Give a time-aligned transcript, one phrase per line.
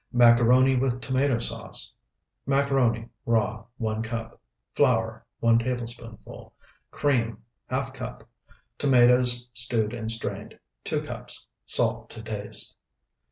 [0.13, 1.93] MACARONI WITH TOMATO SAUCE
[2.47, 4.41] Macaroni, raw, 1 cup.
[4.73, 6.55] Flour,1 tablespoonful.
[6.89, 7.37] Cream,
[7.69, 8.27] ½ cup.
[8.79, 11.45] Tomatoes, stewed and strained, 2 cups.
[11.65, 12.75] Salt to taste.